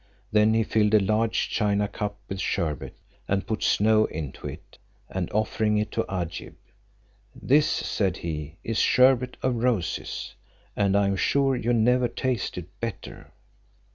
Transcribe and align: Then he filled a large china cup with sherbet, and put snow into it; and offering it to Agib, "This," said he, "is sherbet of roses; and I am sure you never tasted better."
Then 0.31 0.55
he 0.55 0.63
filled 0.63 0.95
a 0.95 0.99
large 0.99 1.47
china 1.49 1.87
cup 1.87 2.17
with 2.27 2.39
sherbet, 2.39 2.97
and 3.27 3.45
put 3.45 3.61
snow 3.61 4.05
into 4.05 4.47
it; 4.47 4.79
and 5.07 5.29
offering 5.31 5.77
it 5.77 5.91
to 5.91 6.05
Agib, 6.11 6.55
"This," 7.39 7.67
said 7.69 8.17
he, 8.17 8.57
"is 8.63 8.79
sherbet 8.79 9.37
of 9.43 9.57
roses; 9.57 10.33
and 10.75 10.97
I 10.97 11.05
am 11.05 11.17
sure 11.17 11.55
you 11.55 11.71
never 11.71 12.07
tasted 12.07 12.65
better." 12.79 13.31